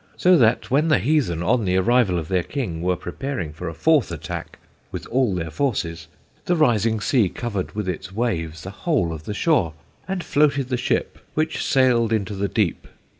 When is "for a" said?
3.53-3.75